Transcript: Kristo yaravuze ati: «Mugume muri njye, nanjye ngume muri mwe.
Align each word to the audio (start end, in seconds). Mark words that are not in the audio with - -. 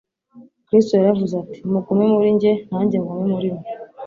Kristo 0.65 0.93
yaravuze 0.95 1.33
ati: 1.43 1.59
«Mugume 1.71 2.05
muri 2.13 2.29
njye, 2.35 2.51
nanjye 2.69 2.95
ngume 2.99 3.25
muri 3.33 3.49
mwe. 3.55 3.65